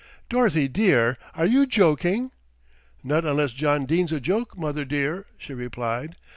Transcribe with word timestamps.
"Dorothy 0.31 0.67
dear, 0.67 1.15
are 1.35 1.45
you 1.45 1.67
joking?" 1.67 2.31
"Not 3.03 3.23
unless 3.23 3.51
John 3.51 3.85
Dene's 3.85 4.11
a 4.11 4.19
joke, 4.19 4.57
mother 4.57 4.83
dear," 4.83 5.27
she 5.37 5.53
replied. 5.53 6.15